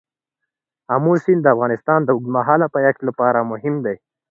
آمو 0.93 1.13
سیند 1.23 1.41
د 1.43 1.47
افغانستان 1.55 1.99
د 2.03 2.09
اوږدمهاله 2.15 2.67
پایښت 2.75 3.01
لپاره 3.09 3.39
مهم 3.51 3.75
دی. 3.85 3.95